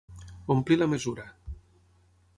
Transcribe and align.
Omplir 0.55 0.79
la 0.83 0.87
mesura. 0.95 1.27